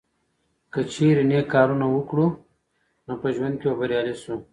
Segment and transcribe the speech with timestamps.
[0.71, 2.27] که چیرې نیک کارونه وکړو
[3.05, 4.35] نو په ژوند کې به بریالي شو.